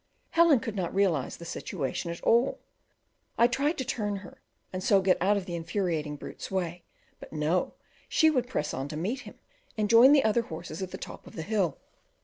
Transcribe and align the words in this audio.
Helen 0.31 0.59
could 0.59 0.75
not 0.75 0.95
realize 0.95 1.37
the 1.37 1.45
situation 1.45 2.09
at 2.09 2.23
all. 2.23 2.57
I 3.37 3.45
tried 3.45 3.77
to 3.77 3.85
turn 3.85 4.15
her, 4.25 4.41
and 4.73 4.83
so 4.83 4.99
get 4.99 5.21
out 5.21 5.37
of 5.37 5.45
the 5.45 5.53
infuriated 5.53 6.17
brute's 6.17 6.49
way; 6.49 6.81
but 7.19 7.31
no, 7.31 7.75
she 8.09 8.31
would 8.31 8.49
press 8.49 8.73
on 8.73 8.87
to 8.87 8.97
meet 8.97 9.19
him 9.29 9.35
and 9.77 9.87
join 9.87 10.11
the 10.11 10.23
other 10.23 10.41
horses 10.41 10.81
at 10.81 10.89
the 10.89 10.97
top 10.97 11.27
of 11.27 11.35
the 11.35 11.43
hill. 11.43 11.77